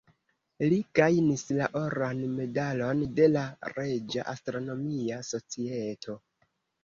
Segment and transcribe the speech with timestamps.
[0.69, 3.43] Li gajnis la Oran Medalon de la
[3.75, 6.17] Reĝa Astronomia Societo.